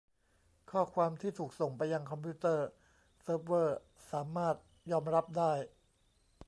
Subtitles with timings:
[0.71, 2.67] ข้อความที่ถูกส่งไปยังคอมพิวเตอร์
[3.21, 3.77] เซิร์ฟเวอร์
[4.11, 4.55] สามารถ
[4.91, 5.53] ยอมรับได้